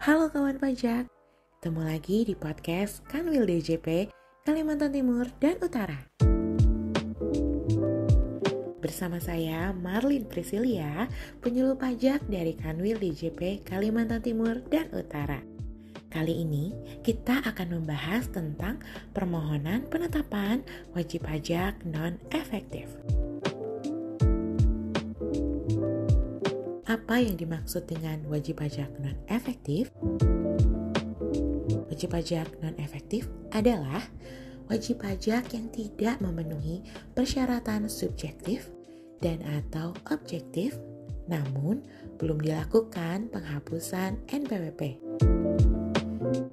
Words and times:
Halo 0.00 0.32
kawan 0.32 0.56
pajak, 0.56 1.12
ketemu 1.60 1.82
lagi 1.84 2.24
di 2.24 2.32
podcast 2.32 3.04
Kanwil 3.12 3.44
DJP 3.44 4.08
Kalimantan 4.48 4.96
Timur 4.96 5.28
dan 5.44 5.60
Utara. 5.60 6.08
Bersama 8.80 9.20
saya 9.20 9.76
Marlin 9.76 10.24
Priscilia, 10.24 11.04
penyuluh 11.44 11.76
pajak 11.76 12.24
dari 12.32 12.56
Kanwil 12.56 12.96
DJP 12.96 13.60
Kalimantan 13.60 14.24
Timur 14.24 14.64
dan 14.72 14.88
Utara. 14.96 15.44
Kali 16.08 16.48
ini 16.48 16.72
kita 17.04 17.44
akan 17.44 17.84
membahas 17.84 18.24
tentang 18.32 18.80
permohonan 19.12 19.84
penetapan 19.92 20.64
wajib 20.96 21.28
pajak 21.28 21.76
non-efektif. 21.84 22.88
Apa 26.90 27.22
yang 27.22 27.38
dimaksud 27.38 27.86
dengan 27.86 28.18
wajib 28.26 28.58
pajak 28.58 28.90
non-efektif? 28.98 29.94
Wajib 31.86 32.10
pajak 32.10 32.50
non-efektif 32.58 33.30
adalah 33.54 34.02
wajib 34.66 34.98
pajak 34.98 35.54
yang 35.54 35.70
tidak 35.70 36.18
memenuhi 36.18 36.82
persyaratan 37.14 37.86
subjektif 37.86 38.74
dan 39.22 39.38
atau 39.62 39.94
objektif, 40.10 40.82
namun 41.30 41.86
belum 42.18 42.42
dilakukan 42.42 43.30
penghapusan 43.30 44.18
NPWP. 44.26 44.98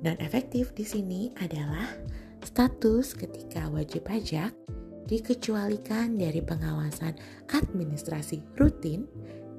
Non-efektif 0.05 0.69
di 0.77 0.85
sini 0.85 1.21
adalah 1.41 1.97
status 2.45 3.17
ketika 3.17 3.73
wajib 3.73 4.05
pajak 4.05 4.53
dikecualikan 5.09 6.13
dari 6.13 6.45
pengawasan 6.45 7.17
administrasi 7.49 8.45
rutin 8.53 9.09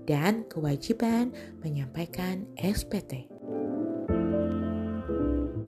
dan 0.08 0.48
kewajiban 0.48 1.36
menyampaikan 1.60 2.48
SPT. 2.56 3.28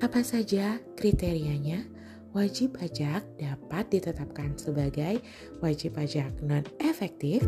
Apa 0.00 0.24
saja 0.24 0.80
kriterianya? 0.96 1.84
Wajib 2.30 2.78
pajak 2.78 3.26
dapat 3.42 3.90
ditetapkan 3.90 4.54
sebagai 4.54 5.18
wajib 5.58 5.98
pajak 5.98 6.30
non-efektif 6.46 7.42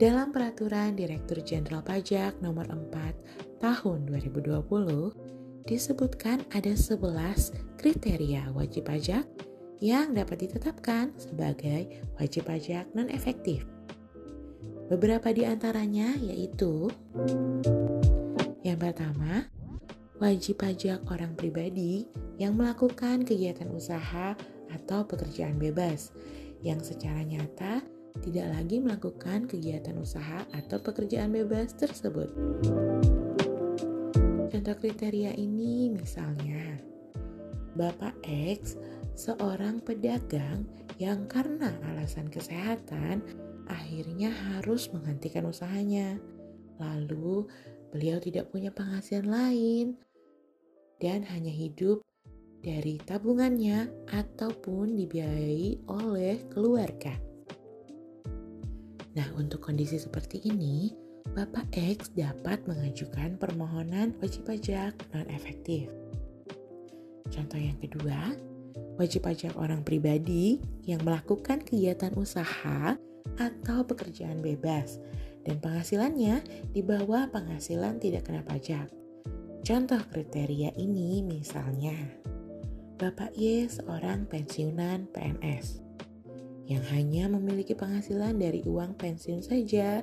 dalam 0.00 0.32
Peraturan 0.32 0.96
Direktur 0.96 1.44
Jenderal 1.44 1.84
Pajak 1.84 2.40
Nomor 2.40 2.64
4 2.64 3.60
Tahun 3.60 3.98
2020 4.08 5.68
disebutkan 5.68 6.44
ada 6.52 6.72
11 6.72 7.80
kriteria 7.80 8.52
wajib 8.52 8.88
pajak 8.88 9.24
yang 9.84 10.16
dapat 10.16 10.48
ditetapkan 10.48 11.12
sebagai 11.20 11.88
wajib 12.16 12.48
pajak 12.48 12.88
non-efektif. 12.96 13.73
Beberapa 14.84 15.32
di 15.32 15.48
antaranya 15.48 16.12
yaitu 16.20 16.92
yang 18.60 18.76
pertama, 18.76 19.48
wajib 20.20 20.60
pajak 20.60 21.00
orang 21.08 21.32
pribadi 21.32 22.04
yang 22.36 22.56
melakukan 22.56 23.24
kegiatan 23.24 23.68
usaha 23.72 24.36
atau 24.72 25.08
pekerjaan 25.08 25.56
bebas 25.56 26.12
yang 26.60 26.80
secara 26.80 27.24
nyata 27.24 27.80
tidak 28.20 28.46
lagi 28.52 28.78
melakukan 28.78 29.48
kegiatan 29.48 29.96
usaha 30.00 30.44
atau 30.52 30.78
pekerjaan 30.80 31.32
bebas 31.32 31.74
tersebut. 31.76 32.30
Contoh 34.48 34.76
kriteria 34.78 35.34
ini 35.34 35.92
misalnya, 35.92 36.78
Bapak 37.74 38.20
X 38.24 38.78
seorang 39.14 39.82
pedagang 39.82 40.66
yang 40.98 41.26
karena 41.26 41.74
alasan 41.90 42.30
kesehatan 42.30 43.22
akhirnya 43.68 44.30
harus 44.30 44.90
menghentikan 44.92 45.48
usahanya. 45.48 46.20
Lalu, 46.80 47.46
beliau 47.94 48.18
tidak 48.18 48.50
punya 48.50 48.74
penghasilan 48.74 49.28
lain 49.30 49.86
dan 50.98 51.22
hanya 51.28 51.52
hidup 51.52 52.02
dari 52.64 52.96
tabungannya 52.96 53.92
ataupun 54.08 54.96
dibiayai 54.96 55.84
oleh 55.86 56.40
keluarga. 56.48 57.12
Nah, 59.14 59.28
untuk 59.38 59.62
kondisi 59.62 60.00
seperti 60.00 60.42
ini, 60.42 60.90
Bapak 61.36 61.70
X 61.76 62.10
dapat 62.16 62.66
mengajukan 62.66 63.38
permohonan 63.38 64.16
wajib 64.18 64.48
pajak 64.48 64.96
non-efektif. 65.14 65.86
Contoh 67.30 67.60
yang 67.60 67.78
kedua, 67.78 68.34
wajib 68.98 69.26
pajak 69.26 69.54
orang 69.54 69.86
pribadi 69.86 70.58
yang 70.82 71.02
melakukan 71.06 71.62
kegiatan 71.62 72.14
usaha 72.18 72.98
atau 73.36 73.82
pekerjaan 73.82 74.40
bebas 74.44 75.00
dan 75.44 75.60
penghasilannya 75.60 76.40
di 76.72 76.80
bawah 76.80 77.28
penghasilan 77.28 78.00
tidak 78.00 78.28
kena 78.28 78.42
pajak. 78.44 78.88
Contoh 79.64 80.00
kriteria 80.12 80.76
ini 80.76 81.24
misalnya, 81.24 81.96
Bapak 83.00 83.32
Y 83.36 83.64
seorang 83.66 84.28
pensiunan 84.28 85.08
PNS 85.10 85.84
yang 86.64 86.84
hanya 86.92 87.28
memiliki 87.28 87.76
penghasilan 87.76 88.40
dari 88.40 88.64
uang 88.64 88.96
pensiun 88.96 89.44
saja. 89.44 90.00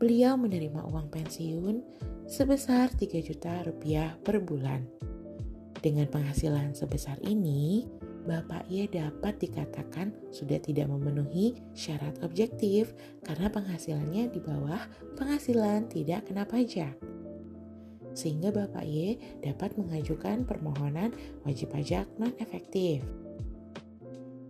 Beliau 0.00 0.40
menerima 0.40 0.80
uang 0.88 1.12
pensiun 1.12 1.84
sebesar 2.24 2.88
3 2.96 3.20
juta 3.20 3.60
rupiah 3.68 4.16
per 4.24 4.40
bulan. 4.40 4.84
Dengan 5.80 6.08
penghasilan 6.08 6.76
sebesar 6.76 7.20
ini, 7.24 7.88
Bapak 8.30 8.70
Y 8.70 8.86
dapat 8.86 9.42
dikatakan 9.42 10.14
sudah 10.30 10.62
tidak 10.62 10.86
memenuhi 10.86 11.58
syarat 11.74 12.14
objektif 12.22 12.94
karena 13.26 13.50
penghasilannya 13.50 14.30
di 14.30 14.38
bawah 14.38 14.78
penghasilan 15.18 15.90
tidak 15.90 16.30
kena 16.30 16.46
pajak. 16.46 16.94
Sehingga 18.14 18.54
Bapak 18.54 18.86
Y 18.86 19.18
dapat 19.42 19.74
mengajukan 19.74 20.46
permohonan 20.46 21.10
wajib 21.42 21.74
pajak 21.74 22.06
non-efektif. 22.22 23.02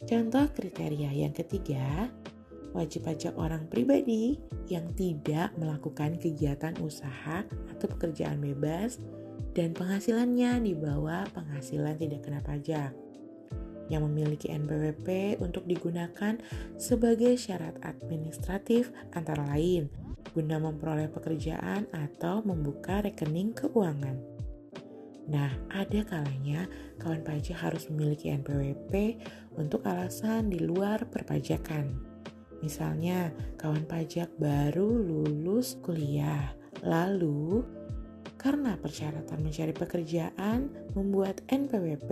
Contoh 0.04 0.44
kriteria 0.52 1.16
yang 1.16 1.32
ketiga, 1.32 2.12
wajib 2.76 3.08
pajak 3.08 3.32
orang 3.40 3.64
pribadi 3.64 4.36
yang 4.68 4.92
tidak 4.92 5.56
melakukan 5.56 6.20
kegiatan 6.20 6.76
usaha 6.84 7.48
atau 7.72 7.86
pekerjaan 7.96 8.44
bebas 8.44 9.00
dan 9.56 9.72
penghasilannya 9.72 10.68
di 10.68 10.76
bawah 10.76 11.24
penghasilan 11.32 11.96
tidak 11.96 12.28
kena 12.28 12.44
pajak 12.44 12.92
yang 13.90 14.06
memiliki 14.06 14.48
NPWP 14.48 15.36
untuk 15.42 15.66
digunakan 15.66 16.38
sebagai 16.78 17.34
syarat 17.36 17.76
administratif 17.82 18.94
antara 19.12 19.44
lain 19.50 19.90
guna 20.30 20.62
memperoleh 20.62 21.10
pekerjaan 21.10 21.90
atau 21.90 22.40
membuka 22.46 23.02
rekening 23.02 23.50
keuangan. 23.50 24.14
Nah, 25.30 25.50
ada 25.70 26.02
kalanya 26.02 26.66
kawan 26.98 27.22
pajak 27.22 27.54
harus 27.54 27.86
memiliki 27.86 28.34
NPWP 28.34 29.22
untuk 29.54 29.86
alasan 29.86 30.50
di 30.50 30.58
luar 30.58 31.06
perpajakan. 31.06 31.94
Misalnya, 32.60 33.30
kawan 33.56 33.86
pajak 33.86 34.30
baru 34.36 34.90
lulus 34.90 35.78
kuliah, 35.80 36.50
lalu 36.82 37.62
karena 38.36 38.74
persyaratan 38.74 39.38
mencari 39.44 39.72
pekerjaan 39.76 40.72
membuat 40.96 41.44
NPWP 41.48 42.10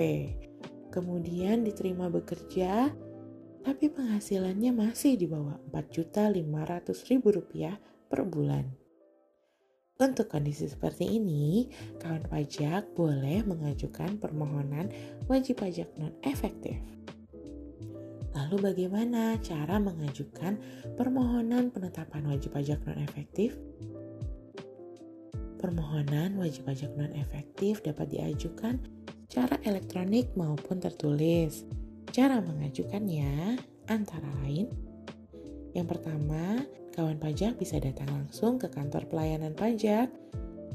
kemudian 0.89 1.65
diterima 1.65 2.09
bekerja, 2.09 2.93
tapi 3.63 3.93
penghasilannya 3.93 4.73
masih 4.73 5.21
di 5.21 5.29
bawah 5.29 5.61
4.500.000 5.71 7.21
rupiah 7.21 7.77
per 8.09 8.25
bulan. 8.25 8.65
Untuk 9.99 10.31
kondisi 10.31 10.71
seperti 10.71 11.19
ini, 11.19 11.67
kawan 11.99 12.31
pajak 12.31 12.95
boleh 12.95 13.43
mengajukan 13.43 14.15
permohonan 14.23 14.95
wajib 15.27 15.59
pajak 15.59 15.91
non-efektif. 15.99 16.79
Lalu 18.31 18.57
bagaimana 18.63 19.35
cara 19.43 19.83
mengajukan 19.83 20.55
permohonan 20.95 21.75
penetapan 21.75 22.31
wajib 22.31 22.55
pajak 22.55 22.79
non-efektif? 22.87 23.59
Permohonan 25.59 26.39
wajib 26.39 26.71
pajak 26.71 26.95
non-efektif 26.95 27.83
dapat 27.83 28.15
diajukan 28.15 28.79
secara 29.29 29.61
elektronik 29.69 30.33
maupun 30.33 30.81
tertulis. 30.81 31.69
Cara 32.09 32.41
mengajukannya 32.41 33.61
antara 33.93 34.33
lain 34.41 34.89
yang 35.79 35.87
pertama, 35.87 36.65
kawan 36.97 37.23
pajak 37.23 37.55
bisa 37.61 37.79
datang 37.79 38.09
langsung 38.11 38.57
ke 38.59 38.67
kantor 38.67 39.07
pelayanan 39.07 39.55
pajak 39.55 40.09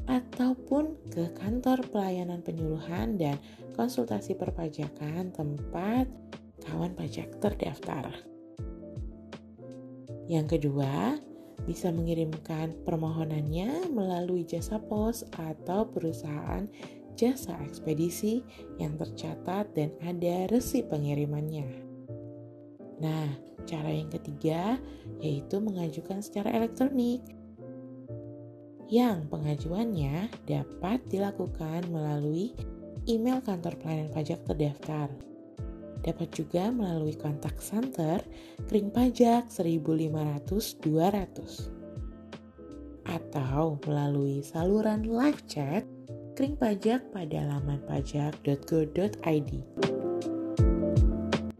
ataupun 0.07 0.95
ke 1.11 1.27
kantor 1.35 1.83
pelayanan 1.91 2.39
penyuluhan 2.39 3.19
dan 3.19 3.35
konsultasi 3.75 4.39
perpajakan 4.39 5.35
tempat 5.35 6.07
kawan 6.63 6.95
pajak 6.95 7.35
terdaftar. 7.43 8.15
Yang 10.31 10.55
kedua, 10.55 11.19
bisa 11.67 11.91
mengirimkan 11.91 12.75
permohonannya 12.87 13.91
melalui 13.91 14.47
jasa 14.47 14.79
pos 14.79 15.27
atau 15.35 15.87
perusahaan 15.91 16.63
jasa 17.15 17.57
ekspedisi 17.65 18.43
yang 18.77 18.97
tercatat 18.97 19.73
dan 19.73 19.89
ada 20.01 20.47
resi 20.49 20.83
pengirimannya. 20.85 21.69
Nah, 23.01 23.27
cara 23.63 23.91
yang 23.91 24.11
ketiga 24.11 24.77
yaitu 25.19 25.59
mengajukan 25.59 26.23
secara 26.23 26.51
elektronik. 26.53 27.21
yang 28.91 29.25
pengajuannya 29.25 30.29
dapat 30.45 31.01
dilakukan 31.09 31.81
melalui 31.89 32.53
email 33.09 33.41
kantor 33.41 33.73
pelayanan 33.81 34.13
pajak 34.13 34.45
terdaftar. 34.45 35.09
Dapat 36.03 36.29
juga 36.35 36.67
melalui 36.69 37.15
kontak 37.15 37.57
center 37.63 38.19
kering 38.67 38.91
pajak 38.93 39.49
1500-200 39.49 41.71
atau 43.07 43.79
melalui 43.87 44.43
saluran 44.45 45.07
live 45.07 45.41
chat 45.47 45.87
kering 46.33 46.57
pajak 46.57 47.13
pada 47.13 47.45
laman 47.45 47.77
pajak.go.id. 47.85 49.51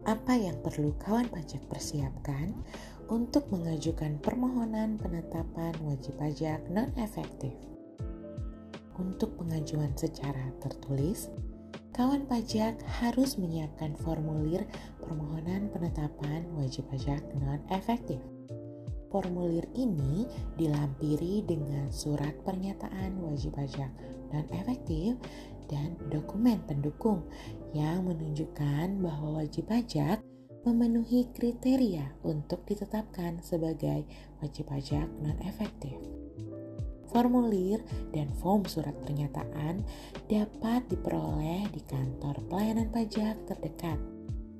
Apa 0.02 0.34
yang 0.34 0.58
perlu 0.66 0.90
kawan 0.98 1.30
pajak 1.30 1.62
persiapkan 1.70 2.50
untuk 3.06 3.46
mengajukan 3.54 4.18
permohonan 4.18 4.98
penetapan 4.98 5.70
wajib 5.78 6.18
pajak 6.18 6.58
non-efektif. 6.74 7.54
Untuk 8.98 9.38
pengajuan 9.38 9.94
secara 9.94 10.50
tertulis, 10.58 11.30
kawan 11.94 12.26
pajak 12.26 12.74
harus 12.98 13.38
menyiapkan 13.38 13.94
formulir 14.02 14.66
permohonan 14.98 15.70
penetapan 15.70 16.50
wajib 16.58 16.82
pajak 16.90 17.22
non-efektif. 17.38 18.18
Formulir 19.14 19.70
ini 19.78 20.26
dilampiri 20.58 21.46
dengan 21.46 21.86
surat 21.94 22.34
pernyataan 22.42 23.22
wajib 23.22 23.54
pajak 23.54 23.94
non-efektif 24.34 25.14
dan 25.70 25.94
dokumen 26.10 26.60
pendukung 26.66 27.24
yang 27.72 28.04
menunjukkan 28.04 28.98
bahwa 29.00 29.40
wajib 29.42 29.70
pajak 29.70 30.20
memenuhi 30.64 31.28
kriteria 31.36 32.16
untuk 32.24 32.64
ditetapkan 32.64 33.38
sebagai 33.44 34.08
wajib 34.40 34.68
pajak 34.68 35.06
non-efektif. 35.20 35.96
Formulir 37.12 37.78
dan 38.10 38.32
form 38.42 38.66
surat 38.66 38.96
pernyataan 39.06 39.86
dapat 40.26 40.82
diperoleh 40.90 41.70
di 41.70 41.78
kantor 41.86 42.42
pelayanan 42.50 42.90
pajak 42.90 43.38
terdekat 43.46 44.00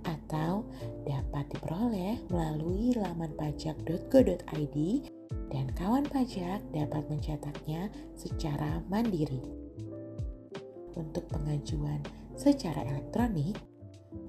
atau 0.04 0.62
dapat 1.08 1.50
diperoleh 1.50 2.20
melalui 2.30 2.94
laman 2.94 3.32
pajak.go.id 3.34 4.78
dan 5.50 5.66
kawan 5.74 6.04
pajak 6.06 6.60
dapat 6.70 7.02
mencetaknya 7.10 7.88
secara 8.14 8.84
mandiri. 8.92 9.63
Untuk 10.94 11.26
pengajuan 11.30 12.02
secara 12.38 12.82
elektronik, 12.86 13.58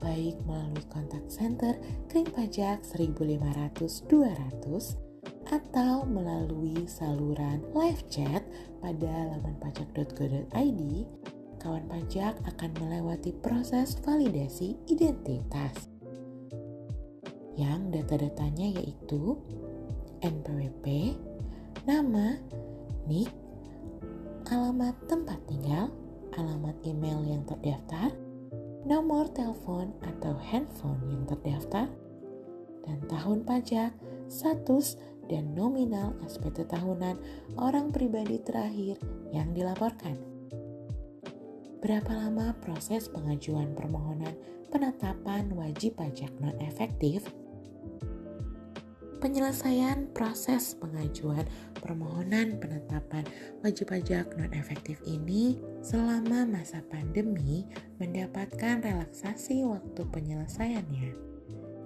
baik 0.01 0.33
melalui 0.49 0.81
kontak 0.89 1.21
center 1.29 1.77
krim 2.09 2.25
pajak 2.29 2.81
1500-200 2.81 4.97
atau 5.45 6.09
melalui 6.09 6.89
saluran 6.89 7.61
live 7.77 8.01
chat 8.09 8.41
pada 8.81 9.29
laman 9.29 9.53
pajak.go.id, 9.61 10.81
kawan 11.61 11.85
pajak 11.85 12.33
akan 12.49 12.71
melewati 12.81 13.29
proses 13.45 13.93
validasi 14.01 14.73
identitas. 14.89 15.93
Yang 17.55 18.01
data-datanya 18.01 18.81
yaitu 18.81 19.37
NPWP, 20.25 21.13
nama, 21.85 22.41
NIK, 23.05 23.29
alamat 24.49 24.97
tempat 25.05 25.37
tinggal, 25.45 25.93
alamat 26.35 26.75
email 26.83 27.23
yang 27.25 27.43
terdaftar, 27.47 28.11
nomor 28.85 29.27
telepon 29.33 29.95
atau 30.03 30.37
handphone 30.39 31.01
yang 31.09 31.23
terdaftar, 31.25 31.89
dan 32.85 32.99
tahun 33.09 33.41
pajak, 33.43 33.91
status, 34.29 34.99
dan 35.25 35.57
nominal 35.57 36.13
SPT 36.29 36.69
tahunan 36.69 37.17
orang 37.57 37.89
pribadi 37.89 38.37
terakhir 38.45 39.01
yang 39.33 39.49
dilaporkan. 39.57 40.13
Berapa 41.81 42.13
lama 42.13 42.53
proses 42.61 43.09
pengajuan 43.09 43.73
permohonan 43.77 44.33
penetapan 44.69 45.49
wajib 45.53 45.97
pajak 45.97 46.33
non-efektif? 46.41 47.25
Penyelesaian 49.25 50.13
proses 50.13 50.77
pengajuan 50.77 51.49
permohonan 51.81 52.61
penetapan 52.61 53.25
wajib 53.65 53.89
pajak 53.89 54.29
non-efektif 54.37 55.01
ini 55.01 55.57
selama 55.81 56.45
masa 56.45 56.85
pandemi 56.93 57.65
mendapatkan 57.97 58.85
relaksasi 58.85 59.65
waktu 59.65 60.05
penyelesaiannya 60.13 61.17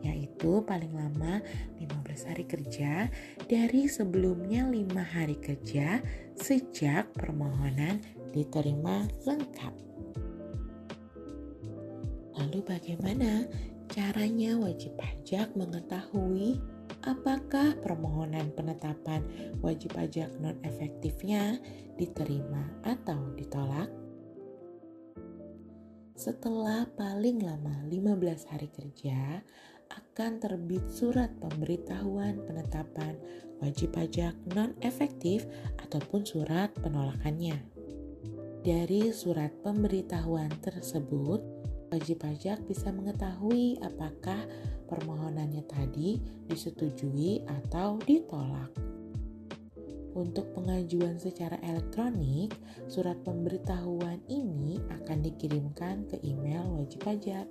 yaitu 0.03 0.59
paling 0.67 0.91
lama 0.91 1.39
15 1.79 2.27
hari 2.27 2.43
kerja 2.43 3.07
dari 3.47 3.87
sebelumnya 3.87 4.67
5 4.67 4.99
hari 4.99 5.39
kerja 5.39 6.03
sejak 6.35 7.07
permohonan 7.15 8.03
diterima 8.35 9.07
lengkap. 9.23 9.71
Lalu 12.35 12.59
bagaimana 12.67 13.47
caranya 13.87 14.59
wajib 14.59 14.91
pajak 14.99 15.55
mengetahui 15.55 16.59
apakah 17.03 17.79
permohonan 17.79 18.51
penetapan 18.55 19.23
wajib 19.63 19.95
pajak 19.95 20.33
non-efektifnya 20.39 21.59
diterima 21.95 22.67
atau 22.83 23.31
ditolak? 23.35 23.91
Setelah 26.19 26.83
paling 26.99 27.39
lama 27.39 27.87
15 27.87 28.51
hari 28.51 28.67
kerja, 28.67 29.39
akan 29.89 30.37
terbit 30.37 30.85
surat 30.91 31.31
pemberitahuan 31.39 32.43
penetapan 32.45 33.15
wajib 33.63 33.95
pajak 33.95 34.35
non-efektif 34.53 35.47
ataupun 35.79 36.27
surat 36.27 36.69
penolakannya. 36.77 37.57
Dari 38.59 39.15
surat 39.15 39.55
pemberitahuan 39.63 40.51
tersebut, 40.59 41.39
wajib 41.89 42.21
pajak 42.21 42.61
bisa 42.69 42.93
mengetahui 42.93 43.81
apakah 43.81 44.45
permohonannya 44.89 45.65
tadi 45.65 46.21
disetujui 46.49 47.45
atau 47.45 48.01
ditolak. 48.05 48.69
Untuk 50.17 50.51
pengajuan 50.57 51.21
secara 51.21 51.61
elektronik, 51.61 52.57
surat 52.89 53.21
pemberitahuan 53.21 54.17
ini 54.25 54.81
akan 54.89 55.21
dikirimkan 55.21 56.09
ke 56.09 56.17
email 56.25 56.65
wajib 56.73 57.05
pajak. 57.05 57.45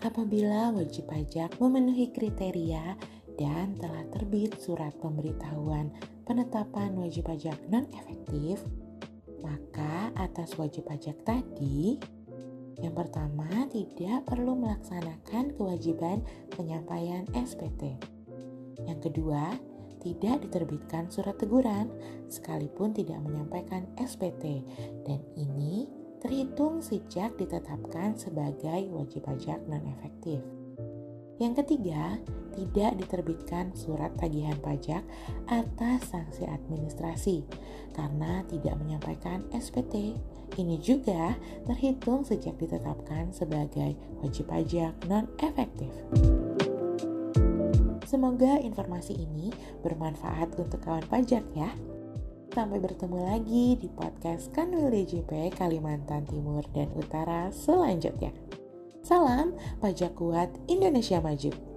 Apabila 0.00 0.72
wajib 0.72 1.12
pajak 1.12 1.60
memenuhi 1.60 2.08
kriteria 2.16 2.96
dan 3.36 3.76
telah 3.76 4.08
terbit 4.08 4.56
surat 4.56 4.96
pemberitahuan 5.04 5.92
penetapan 6.24 6.96
wajib 6.96 7.28
pajak 7.28 7.60
non-efektif, 7.68 8.64
maka 9.44 10.08
atas 10.16 10.56
wajib 10.56 10.88
pajak 10.88 11.20
tadi 11.28 12.00
yang 12.80 12.96
pertama, 12.96 13.68
tidak 13.68 14.24
perlu 14.24 14.56
melaksanakan 14.56 15.52
kewajiban 15.56 16.24
penyampaian 16.56 17.28
SPT. 17.36 17.96
Yang 18.88 19.00
kedua, 19.12 19.52
tidak 20.00 20.48
diterbitkan 20.48 21.12
surat 21.12 21.36
teguran 21.36 21.92
sekalipun 22.32 22.96
tidak 22.96 23.20
menyampaikan 23.20 23.84
SPT 24.00 24.64
dan 25.04 25.20
ini 25.36 25.84
terhitung 26.24 26.80
sejak 26.80 27.36
ditetapkan 27.36 28.16
sebagai 28.16 28.88
wajib 28.96 29.28
pajak 29.28 29.60
non-efektif. 29.68 30.59
Yang 31.40 31.64
ketiga, 31.64 32.20
tidak 32.52 33.00
diterbitkan 33.00 33.72
surat 33.72 34.12
tagihan 34.20 34.60
pajak 34.60 35.00
atas 35.48 36.12
sanksi 36.12 36.44
administrasi 36.44 37.48
karena 37.96 38.44
tidak 38.44 38.76
menyampaikan 38.76 39.48
SPT 39.56 40.20
ini 40.60 40.76
juga 40.76 41.40
terhitung 41.64 42.28
sejak 42.28 42.60
ditetapkan 42.60 43.32
sebagai 43.32 43.96
wajib 44.20 44.52
pajak 44.52 44.92
non-efektif. 45.08 45.88
Semoga 48.04 48.60
informasi 48.60 49.16
ini 49.16 49.48
bermanfaat 49.80 50.58
untuk 50.60 50.82
kawan 50.84 51.06
pajak 51.08 51.46
ya. 51.56 51.72
Sampai 52.50 52.82
bertemu 52.82 53.18
lagi 53.30 53.78
di 53.78 53.86
podcast 53.86 54.50
Kanwil 54.50 54.90
DJP 54.90 55.54
Kalimantan 55.54 56.26
Timur 56.26 56.66
dan 56.74 56.90
Utara 56.98 57.48
selanjutnya. 57.54 58.34
Salam 59.10 59.58
pajak 59.82 60.14
kuat 60.14 60.54
Indonesia 60.70 61.18
Maju. 61.18 61.69